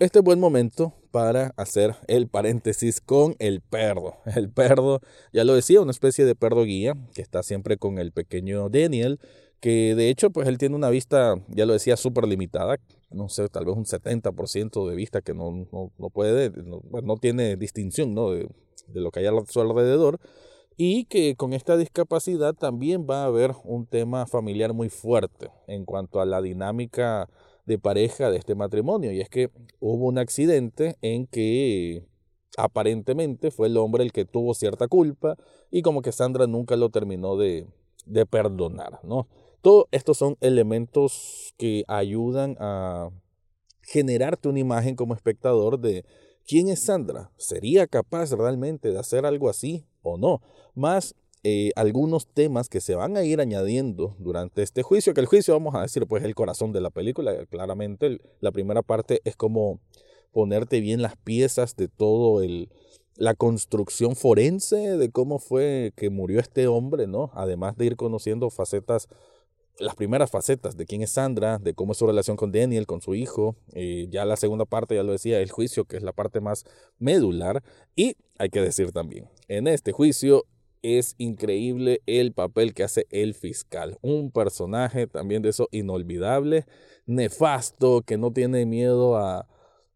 Este 0.00 0.20
es 0.20 0.24
buen 0.24 0.40
momento 0.40 0.94
para 1.10 1.52
hacer 1.58 1.94
el 2.08 2.26
paréntesis 2.26 3.02
con 3.02 3.36
el 3.38 3.60
perro. 3.60 4.16
El 4.34 4.50
perro, 4.50 5.00
ya 5.30 5.44
lo 5.44 5.54
decía, 5.54 5.82
una 5.82 5.90
especie 5.90 6.24
de 6.24 6.34
perro 6.34 6.64
guía 6.64 6.94
que 7.14 7.20
está 7.20 7.42
siempre 7.42 7.76
con 7.76 7.98
el 7.98 8.10
pequeño 8.10 8.70
Daniel, 8.70 9.20
que 9.60 9.94
de 9.94 10.08
hecho 10.08 10.30
pues 10.30 10.48
él 10.48 10.56
tiene 10.56 10.74
una 10.74 10.88
vista, 10.88 11.34
ya 11.48 11.66
lo 11.66 11.74
decía, 11.74 11.98
súper 11.98 12.26
limitada, 12.26 12.78
no 13.10 13.28
sé, 13.28 13.46
tal 13.50 13.66
vez 13.66 13.76
un 13.76 13.84
70% 13.84 14.88
de 14.88 14.96
vista 14.96 15.20
que 15.20 15.34
no, 15.34 15.68
no, 15.70 16.10
puede, 16.10 16.50
no, 16.62 16.80
no, 17.02 17.16
tiene 17.18 17.56
distinción 17.56 18.14
¿no? 18.14 18.30
de, 18.30 18.48
de 18.86 19.00
lo 19.00 19.10
que 19.10 19.20
hay 19.20 19.26
a 19.26 19.32
su 19.46 19.60
alrededor 19.60 20.18
y 20.78 21.04
que 21.04 21.36
con 21.36 21.52
esta 21.52 21.76
discapacidad 21.76 22.54
también 22.54 23.06
va 23.08 23.24
a 23.24 23.26
haber 23.26 23.52
un 23.64 23.84
tema 23.84 24.24
familiar 24.26 24.72
muy 24.72 24.88
fuerte 24.88 25.50
en 25.66 25.84
cuanto 25.84 26.22
a 26.22 26.24
la 26.24 26.40
dinámica 26.40 27.28
de 27.66 27.78
pareja 27.78 28.30
de 28.30 28.38
este 28.38 28.54
matrimonio. 28.54 29.12
Y 29.12 29.20
es 29.20 29.28
que 29.28 29.50
hubo 29.80 30.06
un 30.06 30.18
accidente 30.18 30.96
en 31.02 31.26
que 31.26 32.04
aparentemente 32.56 33.50
fue 33.50 33.68
el 33.68 33.76
hombre 33.76 34.02
el 34.02 34.12
que 34.12 34.24
tuvo 34.24 34.54
cierta 34.54 34.88
culpa 34.88 35.36
y 35.70 35.82
como 35.82 36.02
que 36.02 36.12
Sandra 36.12 36.46
nunca 36.46 36.76
lo 36.76 36.90
terminó 36.90 37.36
de, 37.36 37.66
de 38.06 38.26
perdonar, 38.26 39.00
¿no? 39.02 39.28
Todos 39.62 39.86
estos 39.90 40.16
son 40.16 40.36
elementos 40.40 41.54
que 41.58 41.84
ayudan 41.86 42.56
a 42.60 43.10
generarte 43.82 44.48
una 44.48 44.58
imagen 44.58 44.96
como 44.96 45.14
espectador 45.14 45.78
de 45.78 46.04
quién 46.46 46.68
es 46.68 46.80
Sandra. 46.80 47.30
¿Sería 47.36 47.86
capaz 47.86 48.32
realmente 48.32 48.90
de 48.90 48.98
hacer 48.98 49.26
algo 49.26 49.50
así 49.50 49.84
o 50.02 50.16
no? 50.16 50.40
Más 50.74 51.14
eh, 51.42 51.70
algunos 51.76 52.26
temas 52.26 52.68
que 52.68 52.80
se 52.80 52.94
van 52.94 53.16
a 53.16 53.24
ir 53.24 53.40
añadiendo 53.40 54.14
durante 54.18 54.62
este 54.62 54.82
juicio, 54.82 55.14
que 55.14 55.20
el 55.20 55.26
juicio, 55.26 55.54
vamos 55.54 55.74
a 55.74 55.82
decir, 55.82 56.06
pues 56.06 56.24
el 56.24 56.34
corazón 56.34 56.72
de 56.72 56.80
la 56.80 56.90
película, 56.90 57.46
claramente 57.46 58.20
la 58.40 58.52
primera 58.52 58.82
parte 58.82 59.20
es 59.24 59.36
como 59.36 59.80
ponerte 60.32 60.80
bien 60.80 61.02
las 61.02 61.16
piezas 61.16 61.76
de 61.76 61.88
todo 61.88 62.42
el 62.42 62.70
la 63.16 63.34
construcción 63.34 64.16
forense 64.16 64.96
de 64.96 65.10
cómo 65.10 65.38
fue 65.38 65.92
que 65.94 66.08
murió 66.08 66.40
este 66.40 66.66
hombre, 66.68 67.06
¿no? 67.06 67.30
Además 67.34 67.76
de 67.76 67.84
ir 67.84 67.96
conociendo 67.96 68.48
facetas 68.48 69.08
las 69.80 69.94
primeras 69.94 70.30
facetas 70.30 70.76
de 70.76 70.86
quién 70.86 71.02
es 71.02 71.12
Sandra, 71.12 71.58
de 71.58 71.74
cómo 71.74 71.92
es 71.92 71.98
su 71.98 72.06
relación 72.06 72.36
con 72.36 72.52
Daniel, 72.52 72.86
con 72.86 73.00
su 73.00 73.14
hijo. 73.14 73.56
Eh, 73.72 74.06
ya 74.10 74.24
la 74.24 74.36
segunda 74.36 74.64
parte, 74.64 74.94
ya 74.94 75.02
lo 75.02 75.12
decía, 75.12 75.40
el 75.40 75.50
juicio, 75.50 75.84
que 75.84 75.96
es 75.96 76.02
la 76.02 76.12
parte 76.12 76.40
más 76.40 76.64
medular. 76.98 77.62
Y 77.96 78.16
hay 78.38 78.50
que 78.50 78.60
decir 78.60 78.92
también, 78.92 79.28
en 79.48 79.66
este 79.66 79.92
juicio 79.92 80.44
es 80.82 81.14
increíble 81.18 82.02
el 82.06 82.32
papel 82.32 82.74
que 82.74 82.84
hace 82.84 83.06
el 83.10 83.34
fiscal. 83.34 83.98
Un 84.02 84.30
personaje 84.30 85.06
también 85.06 85.42
de 85.42 85.50
eso 85.50 85.68
inolvidable, 85.70 86.66
nefasto, 87.06 88.02
que 88.02 88.16
no 88.16 88.32
tiene 88.32 88.66
miedo 88.66 89.16
a, 89.16 89.46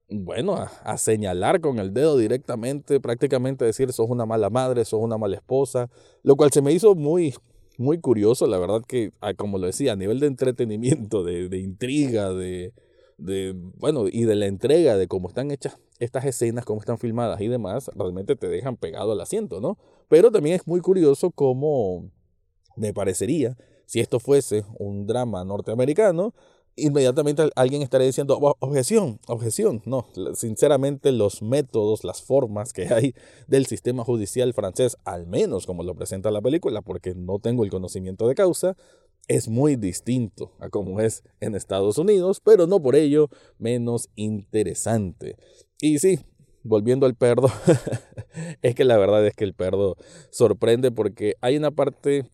bueno, 0.08 0.54
a, 0.56 0.98
señalar 0.98 1.60
con 1.60 1.78
el 1.78 1.94
dedo 1.94 2.18
directamente, 2.18 3.00
prácticamente 3.00 3.64
decir, 3.64 3.92
sos 3.92 4.10
una 4.10 4.26
mala 4.26 4.50
madre, 4.50 4.84
sos 4.84 5.00
una 5.00 5.18
mala 5.18 5.36
esposa, 5.36 5.90
lo 6.22 6.36
cual 6.36 6.50
se 6.52 6.62
me 6.62 6.72
hizo 6.72 6.94
muy, 6.94 7.34
muy 7.78 7.98
curioso, 7.98 8.46
la 8.46 8.58
verdad 8.58 8.82
que, 8.86 9.12
ah, 9.20 9.34
como 9.34 9.58
lo 9.58 9.66
decía, 9.66 9.92
a 9.92 9.96
nivel 9.96 10.20
de 10.20 10.26
entretenimiento, 10.26 11.24
de, 11.24 11.48
de 11.48 11.58
intriga, 11.58 12.32
de, 12.32 12.72
de, 13.18 13.54
bueno, 13.78 14.06
y 14.08 14.24
de 14.24 14.36
la 14.36 14.46
entrega, 14.46 14.96
de 14.96 15.08
cómo 15.08 15.28
están 15.28 15.50
hechas 15.50 15.78
estas 15.98 16.24
escenas, 16.24 16.64
cómo 16.64 16.80
están 16.80 16.98
filmadas 16.98 17.40
y 17.40 17.48
demás, 17.48 17.90
realmente 17.94 18.36
te 18.36 18.48
dejan 18.48 18.76
pegado 18.76 19.12
al 19.12 19.20
asiento, 19.20 19.60
¿no? 19.60 19.78
Pero 20.08 20.30
también 20.30 20.56
es 20.56 20.66
muy 20.66 20.80
curioso 20.80 21.30
cómo 21.30 22.10
me 22.76 22.92
parecería, 22.92 23.56
si 23.86 24.00
esto 24.00 24.18
fuese 24.18 24.64
un 24.78 25.06
drama 25.06 25.44
norteamericano, 25.44 26.34
inmediatamente 26.76 27.50
alguien 27.54 27.82
estaría 27.82 28.06
diciendo, 28.06 28.38
objeción, 28.58 29.20
objeción. 29.28 29.82
No, 29.84 30.06
sinceramente 30.34 31.12
los 31.12 31.42
métodos, 31.42 32.04
las 32.04 32.22
formas 32.22 32.72
que 32.72 32.92
hay 32.92 33.14
del 33.46 33.66
sistema 33.66 34.04
judicial 34.04 34.52
francés, 34.54 34.96
al 35.04 35.26
menos 35.26 35.66
como 35.66 35.82
lo 35.82 35.94
presenta 35.94 36.30
la 36.30 36.40
película, 36.40 36.82
porque 36.82 37.14
no 37.14 37.38
tengo 37.38 37.64
el 37.64 37.70
conocimiento 37.70 38.26
de 38.26 38.34
causa, 38.34 38.76
es 39.28 39.48
muy 39.48 39.76
distinto 39.76 40.52
a 40.58 40.68
como 40.68 41.00
es 41.00 41.22
en 41.40 41.54
Estados 41.54 41.98
Unidos, 41.98 42.40
pero 42.44 42.66
no 42.66 42.80
por 42.82 42.96
ello 42.96 43.28
menos 43.58 44.10
interesante. 44.16 45.36
Y 45.80 45.98
sí, 45.98 46.20
volviendo 46.62 47.06
al 47.06 47.14
perdo, 47.14 47.48
es 48.62 48.74
que 48.74 48.84
la 48.84 48.96
verdad 48.96 49.26
es 49.26 49.34
que 49.34 49.44
el 49.44 49.54
perdo 49.54 49.96
sorprende 50.30 50.90
porque 50.90 51.34
hay 51.40 51.56
una 51.56 51.70
parte 51.70 52.26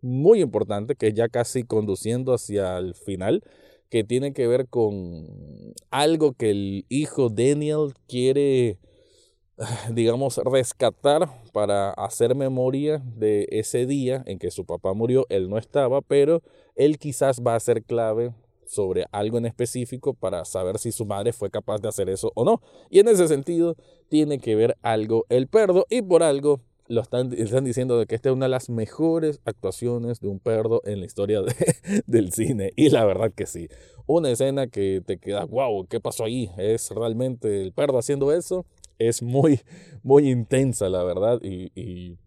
muy 0.00 0.42
importante 0.42 0.96
que 0.96 1.12
ya 1.12 1.28
casi 1.28 1.64
conduciendo 1.64 2.34
hacia 2.34 2.76
el 2.78 2.94
final, 2.94 3.42
que 3.88 4.04
tiene 4.04 4.32
que 4.32 4.46
ver 4.46 4.68
con 4.68 5.26
algo 5.90 6.32
que 6.32 6.50
el 6.50 6.84
hijo 6.88 7.30
Daniel 7.30 7.94
quiere 8.06 8.78
digamos, 9.92 10.38
rescatar 10.38 11.28
para 11.52 11.90
hacer 11.90 12.34
memoria 12.34 13.02
de 13.16 13.46
ese 13.50 13.86
día 13.86 14.22
en 14.26 14.38
que 14.38 14.50
su 14.50 14.64
papá 14.64 14.92
murió. 14.94 15.26
Él 15.28 15.48
no 15.48 15.58
estaba, 15.58 16.00
pero 16.00 16.42
él 16.74 16.98
quizás 16.98 17.40
va 17.40 17.54
a 17.54 17.60
ser 17.60 17.82
clave 17.84 18.34
sobre 18.66 19.06
algo 19.12 19.38
en 19.38 19.46
específico 19.46 20.14
para 20.14 20.44
saber 20.44 20.78
si 20.78 20.90
su 20.90 21.04
madre 21.04 21.32
fue 21.32 21.50
capaz 21.50 21.80
de 21.80 21.88
hacer 21.88 22.08
eso 22.08 22.32
o 22.34 22.44
no. 22.44 22.60
Y 22.90 22.98
en 22.98 23.08
ese 23.08 23.28
sentido 23.28 23.76
tiene 24.08 24.38
que 24.38 24.54
ver 24.54 24.76
algo 24.82 25.26
el 25.28 25.46
perdo 25.48 25.86
y 25.90 26.02
por 26.02 26.22
algo 26.22 26.60
lo 26.86 27.00
están, 27.00 27.32
están 27.32 27.64
diciendo 27.64 27.98
de 27.98 28.06
que 28.06 28.14
esta 28.14 28.28
es 28.28 28.34
una 28.34 28.46
de 28.46 28.50
las 28.50 28.68
mejores 28.68 29.40
actuaciones 29.44 30.20
de 30.20 30.28
un 30.28 30.38
perdo 30.38 30.82
en 30.84 31.00
la 31.00 31.06
historia 31.06 31.40
del 32.06 32.32
cine. 32.32 32.72
Y 32.76 32.90
la 32.90 33.04
verdad 33.04 33.32
que 33.34 33.46
sí. 33.46 33.68
Una 34.06 34.30
escena 34.30 34.66
que 34.66 35.02
te 35.04 35.18
queda, 35.18 35.44
wow, 35.44 35.86
¿qué 35.86 36.00
pasó 36.00 36.24
ahí? 36.24 36.50
¿Es 36.58 36.90
realmente 36.90 37.62
el 37.62 37.72
perdo 37.72 37.98
haciendo 37.98 38.32
eso? 38.32 38.66
Es 39.08 39.22
muy, 39.22 39.60
muy 40.02 40.30
intensa, 40.30 40.88
la 40.88 41.02
verdad, 41.04 41.40
y, 41.42 42.18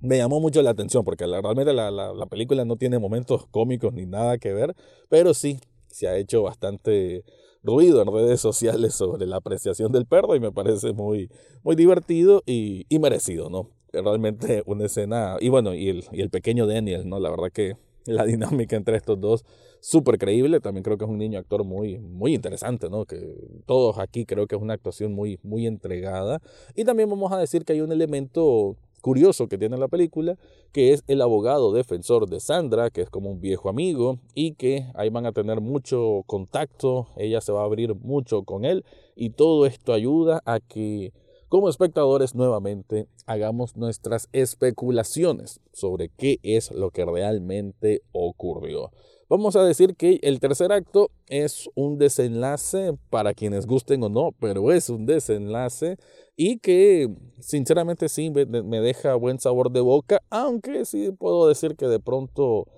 me 0.00 0.16
llamó 0.18 0.38
mucho 0.38 0.62
la 0.62 0.70
atención, 0.70 1.04
porque 1.04 1.26
realmente 1.26 1.72
la, 1.72 1.90
la, 1.90 2.26
película 2.26 2.64
no 2.64 2.76
tiene 2.76 3.00
momentos 3.00 3.46
cómicos 3.48 3.92
ni 3.92 4.06
nada 4.06 4.38
que 4.38 4.52
ver, 4.52 4.76
pero 5.08 5.34
sí 5.34 5.58
se 5.88 6.06
ha 6.06 6.16
hecho 6.16 6.42
bastante 6.42 7.24
ruido 7.64 8.00
en 8.00 8.12
redes 8.12 8.40
sociales 8.40 8.94
sobre 8.94 9.26
la 9.26 9.36
apreciación 9.36 9.90
del 9.90 10.06
perro 10.06 10.36
y 10.36 10.40
me 10.40 10.52
parece 10.52 10.92
muy, 10.92 11.30
muy 11.64 11.74
divertido 11.74 12.44
y, 12.46 12.86
y 12.88 13.00
merecido, 13.00 13.50
¿no? 13.50 13.70
Realmente 13.92 14.62
una 14.66 14.86
escena, 14.86 15.36
y 15.40 15.48
bueno, 15.48 15.74
y 15.74 15.88
el, 15.88 16.04
y 16.12 16.20
el 16.20 16.30
pequeño 16.30 16.68
Daniel, 16.68 17.08
¿no? 17.08 17.18
La 17.18 17.30
verdad 17.30 17.50
que 17.52 17.76
la 18.04 18.24
dinámica 18.26 18.76
entre 18.76 18.96
estos 18.96 19.20
dos 19.20 19.44
súper 19.80 20.18
creíble. 20.18 20.60
También 20.60 20.82
creo 20.82 20.98
que 20.98 21.04
es 21.04 21.10
un 21.10 21.18
niño 21.18 21.38
actor 21.38 21.64
muy, 21.64 21.98
muy 21.98 22.34
interesante, 22.34 22.88
¿no? 22.90 23.04
Que 23.04 23.36
todos 23.66 23.98
aquí 23.98 24.24
creo 24.24 24.46
que 24.46 24.56
es 24.56 24.62
una 24.62 24.74
actuación 24.74 25.12
muy, 25.14 25.38
muy 25.42 25.66
entregada. 25.66 26.40
Y 26.74 26.84
también 26.84 27.08
vamos 27.08 27.32
a 27.32 27.38
decir 27.38 27.64
que 27.64 27.72
hay 27.74 27.80
un 27.80 27.92
elemento 27.92 28.76
curioso 29.00 29.48
que 29.48 29.58
tiene 29.58 29.76
la 29.76 29.88
película, 29.88 30.36
que 30.72 30.92
es 30.92 31.02
el 31.06 31.22
abogado 31.22 31.72
defensor 31.72 32.28
de 32.28 32.40
Sandra, 32.40 32.90
que 32.90 33.02
es 33.02 33.10
como 33.10 33.30
un 33.30 33.40
viejo 33.40 33.68
amigo 33.68 34.18
y 34.34 34.54
que 34.54 34.86
ahí 34.94 35.08
van 35.10 35.26
a 35.26 35.32
tener 35.32 35.60
mucho 35.60 36.22
contacto, 36.26 37.08
ella 37.16 37.40
se 37.40 37.52
va 37.52 37.62
a 37.62 37.64
abrir 37.64 37.94
mucho 37.94 38.42
con 38.42 38.64
él 38.64 38.84
y 39.14 39.30
todo 39.30 39.66
esto 39.66 39.92
ayuda 39.92 40.42
a 40.44 40.60
que 40.60 41.12
como 41.48 41.70
espectadores 41.70 42.34
nuevamente 42.34 43.06
hagamos 43.24 43.76
nuestras 43.76 44.28
especulaciones 44.32 45.60
sobre 45.72 46.10
qué 46.10 46.38
es 46.42 46.70
lo 46.72 46.90
que 46.90 47.06
realmente 47.06 48.02
ocurrió. 48.12 48.90
Vamos 49.30 49.56
a 49.56 49.62
decir 49.62 49.94
que 49.94 50.18
el 50.22 50.40
tercer 50.40 50.72
acto 50.72 51.10
es 51.26 51.68
un 51.74 51.98
desenlace 51.98 52.96
para 53.10 53.34
quienes 53.34 53.66
gusten 53.66 54.02
o 54.02 54.08
no, 54.08 54.32
pero 54.40 54.72
es 54.72 54.88
un 54.88 55.04
desenlace 55.04 55.98
y 56.34 56.60
que 56.60 57.14
sinceramente 57.38 58.08
sí 58.08 58.30
me, 58.30 58.80
deja 58.80 59.14
buen 59.16 59.38
sabor 59.38 59.70
de 59.70 59.82
boca, 59.82 60.22
aunque 60.30 60.86
sí 60.86 61.12
puedo 61.12 61.46
decir 61.46 61.76
que 61.76 61.88
de 61.88 62.00
pronto 62.00 62.68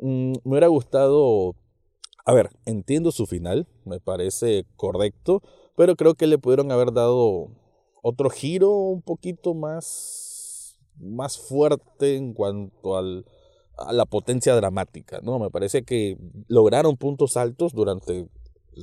mm, 0.00 0.32
me 0.44 0.50
hubiera 0.50 0.66
gustado, 0.66 1.54
a 2.26 2.34
ver, 2.34 2.50
entiendo 2.66 3.10
su 3.10 3.24
final, 3.24 3.66
me 3.86 3.98
parece 3.98 4.66
correcto, 4.76 5.42
pero 5.76 5.96
creo 5.96 6.14
que 6.14 6.26
le 6.26 6.36
pudieron 6.36 6.72
haber 6.72 6.92
dado 6.92 7.48
otro 8.02 8.28
giro 8.28 8.70
un 8.70 9.00
poquito 9.00 9.54
más, 9.54 10.78
más 10.98 11.38
fuerte 11.38 12.16
en 12.16 12.34
cuanto 12.34 12.98
al 12.98 13.24
a 13.76 13.92
la 13.92 14.06
potencia 14.06 14.54
dramática, 14.54 15.20
¿no? 15.22 15.38
Me 15.38 15.50
parece 15.50 15.82
que 15.82 16.16
lograron 16.48 16.96
puntos 16.96 17.36
altos 17.36 17.72
durante 17.72 18.28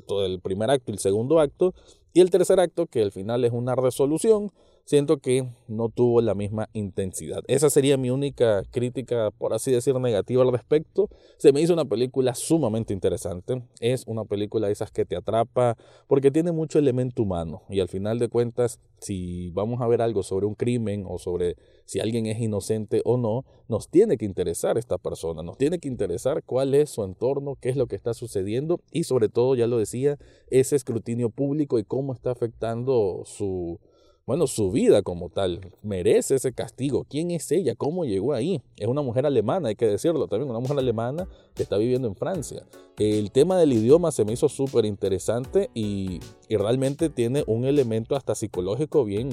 todo 0.07 0.25
el 0.25 0.39
primer 0.39 0.69
acto 0.69 0.91
y 0.91 0.93
el 0.93 0.99
segundo 0.99 1.39
acto, 1.39 1.73
y 2.13 2.21
el 2.21 2.29
tercer 2.29 2.59
acto, 2.59 2.87
que 2.87 3.01
al 3.01 3.11
final 3.11 3.43
es 3.45 3.51
una 3.51 3.75
resolución, 3.75 4.51
siento 4.85 5.17
que 5.17 5.47
no 5.67 5.89
tuvo 5.89 6.21
la 6.21 6.35
misma 6.35 6.69
intensidad. 6.73 7.41
Esa 7.47 7.69
sería 7.69 7.97
mi 7.97 8.09
única 8.09 8.63
crítica, 8.71 9.31
por 9.31 9.53
así 9.53 9.71
decir, 9.71 9.95
negativa 9.95 10.43
al 10.43 10.51
respecto. 10.51 11.09
Se 11.37 11.53
me 11.53 11.61
hizo 11.61 11.73
una 11.73 11.85
película 11.85 12.35
sumamente 12.35 12.93
interesante. 12.93 13.63
Es 13.79 14.03
una 14.07 14.25
película 14.25 14.67
de 14.67 14.73
esas 14.73 14.91
que 14.91 15.05
te 15.05 15.15
atrapa 15.15 15.77
porque 16.07 16.31
tiene 16.31 16.51
mucho 16.51 16.79
elemento 16.79 17.23
humano 17.23 17.63
y 17.69 17.79
al 17.79 17.87
final 17.87 18.19
de 18.19 18.27
cuentas, 18.27 18.79
si 18.99 19.49
vamos 19.51 19.81
a 19.81 19.87
ver 19.87 20.01
algo 20.01 20.23
sobre 20.23 20.45
un 20.45 20.55
crimen 20.55 21.05
o 21.07 21.17
sobre 21.17 21.55
si 21.85 21.99
alguien 21.99 22.25
es 22.25 22.39
inocente 22.39 23.01
o 23.05 23.17
no, 23.17 23.45
nos 23.67 23.89
tiene 23.89 24.17
que 24.17 24.25
interesar 24.25 24.77
esta 24.77 24.97
persona, 24.97 25.43
nos 25.43 25.57
tiene 25.57 25.79
que 25.79 25.87
interesar 25.87 26.43
cuál 26.43 26.73
es 26.73 26.89
su 26.89 27.03
entorno, 27.03 27.57
qué 27.59 27.69
es 27.69 27.75
lo 27.75 27.87
que 27.87 27.95
está 27.95 28.13
sucediendo 28.13 28.81
y 28.91 29.03
sobre 29.03 29.29
todo, 29.29 29.55
ya 29.55 29.67
lo 29.67 29.77
decía, 29.77 30.17
ese 30.49 30.75
escrutinio 30.75 31.29
público 31.29 31.79
y 31.79 31.83
cómo 31.83 32.13
está 32.13 32.31
afectando 32.31 33.23
su 33.25 33.79
bueno, 34.25 34.47
su 34.47 34.71
vida 34.71 35.01
como 35.01 35.29
tal 35.29 35.73
merece 35.81 36.35
ese 36.35 36.53
castigo. 36.53 37.05
¿Quién 37.09 37.31
es 37.31 37.51
ella? 37.51 37.75
¿Cómo 37.75 38.05
llegó 38.05 38.33
ahí? 38.33 38.61
Es 38.77 38.87
una 38.87 39.01
mujer 39.01 39.25
alemana, 39.25 39.67
hay 39.67 39.75
que 39.75 39.85
decirlo 39.85 40.27
también, 40.27 40.49
una 40.49 40.61
mujer 40.61 40.79
alemana 40.79 41.27
que 41.53 41.63
está 41.63 41.77
viviendo 41.77 42.07
en 42.07 42.15
Francia. 42.15 42.65
El 42.97 43.31
tema 43.31 43.57
del 43.57 43.73
idioma 43.73 44.11
se 44.11 44.23
me 44.23 44.31
hizo 44.31 44.47
súper 44.47 44.85
interesante 44.85 45.69
y, 45.73 46.19
realmente 46.49 47.09
tiene 47.09 47.43
un 47.47 47.65
elemento 47.65 48.15
hasta 48.15 48.35
psicológico 48.35 49.03
bien, 49.03 49.29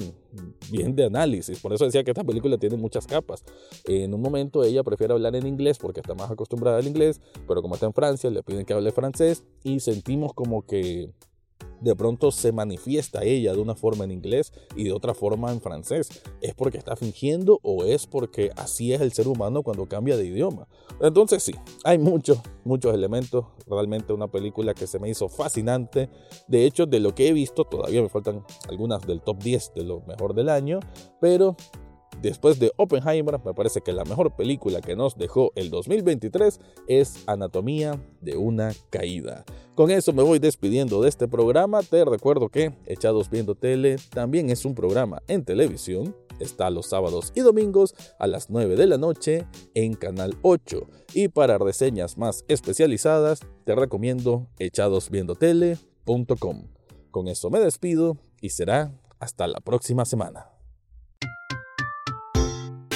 bien 0.71 0.95
de 0.95 1.05
análisis. 1.05 1.59
Por 1.59 1.71
eso 1.71 1.85
decía 1.85 2.03
que 2.03 2.09
esta 2.09 2.23
película 2.23 2.57
tiene 2.57 2.77
muchas 2.77 3.05
capas. 3.05 3.43
En 3.85 4.11
un 4.15 4.21
momento 4.21 4.63
ella 4.63 4.83
prefiere 4.83 5.13
hablar 5.13 5.35
en 5.35 5.45
inglés 5.45 5.77
porque 5.77 5.99
está 5.99 6.15
más 6.15 6.31
acostumbrada 6.31 6.79
al 6.79 6.87
inglés, 6.87 7.21
pero 7.47 7.61
como 7.61 7.75
está 7.75 7.85
en 7.85 7.93
Francia 7.93 8.31
le 8.31 8.41
piden 8.41 8.65
que 8.65 8.73
hable 8.73 8.91
francés 8.91 9.43
y 9.63 9.81
sentimos 9.81 10.33
como 10.33 10.65
que 10.65 11.11
de 11.81 11.95
pronto 11.95 12.31
se 12.31 12.51
manifiesta 12.51 13.23
ella 13.23 13.53
de 13.53 13.59
una 13.59 13.75
forma 13.75 14.05
en 14.05 14.11
inglés 14.11 14.53
y 14.75 14.85
de 14.85 14.93
otra 14.93 15.13
forma 15.13 15.51
en 15.51 15.61
francés. 15.61 16.09
¿Es 16.39 16.53
porque 16.53 16.77
está 16.77 16.95
fingiendo 16.95 17.59
o 17.63 17.83
es 17.83 18.07
porque 18.07 18.51
así 18.55 18.93
es 18.93 19.01
el 19.01 19.11
ser 19.11 19.27
humano 19.27 19.63
cuando 19.63 19.87
cambia 19.87 20.15
de 20.15 20.25
idioma? 20.25 20.67
Entonces 21.01 21.43
sí, 21.43 21.53
hay 21.83 21.97
muchos, 21.97 22.39
muchos 22.63 22.93
elementos. 22.93 23.45
Realmente 23.67 24.13
una 24.13 24.29
película 24.29 24.73
que 24.73 24.87
se 24.87 24.99
me 24.99 25.09
hizo 25.09 25.27
fascinante. 25.27 26.09
De 26.47 26.65
hecho, 26.65 26.85
de 26.85 26.99
lo 26.99 27.13
que 27.15 27.27
he 27.27 27.33
visto, 27.33 27.65
todavía 27.65 28.01
me 28.01 28.09
faltan 28.09 28.43
algunas 28.69 29.05
del 29.05 29.21
top 29.21 29.41
10 29.41 29.73
de 29.75 29.83
lo 29.83 30.01
mejor 30.01 30.33
del 30.33 30.49
año, 30.49 30.79
pero 31.19 31.55
Después 32.21 32.59
de 32.59 32.71
Oppenheimer, 32.77 33.39
me 33.43 33.55
parece 33.55 33.81
que 33.81 33.93
la 33.93 34.03
mejor 34.03 34.35
película 34.35 34.79
que 34.79 34.95
nos 34.95 35.17
dejó 35.17 35.51
el 35.55 35.71
2023 35.71 36.59
es 36.87 37.23
Anatomía 37.25 37.99
de 38.21 38.37
una 38.37 38.73
caída. 38.91 39.43
Con 39.73 39.89
eso 39.89 40.13
me 40.13 40.21
voy 40.21 40.37
despidiendo 40.37 41.01
de 41.01 41.09
este 41.09 41.27
programa. 41.27 41.81
Te 41.81 42.05
recuerdo 42.05 42.49
que 42.49 42.73
Echados 42.85 43.31
Viendo 43.31 43.55
Tele 43.55 43.95
también 44.11 44.51
es 44.51 44.65
un 44.65 44.75
programa 44.75 45.23
en 45.27 45.43
televisión. 45.43 46.15
Está 46.39 46.69
los 46.69 46.85
sábados 46.87 47.31
y 47.35 47.41
domingos 47.41 47.95
a 48.19 48.27
las 48.27 48.51
9 48.51 48.75
de 48.75 48.85
la 48.85 48.99
noche 48.99 49.47
en 49.73 49.95
Canal 49.95 50.37
8. 50.43 50.87
Y 51.15 51.29
para 51.29 51.57
reseñas 51.57 52.19
más 52.19 52.45
especializadas, 52.47 53.39
te 53.65 53.73
recomiendo 53.73 54.45
echadosviendotele.com. 54.59 56.67
Con 57.09 57.27
eso 57.27 57.49
me 57.49 57.59
despido 57.59 58.17
y 58.41 58.49
será 58.49 58.93
hasta 59.19 59.47
la 59.47 59.59
próxima 59.59 60.05
semana. 60.05 60.50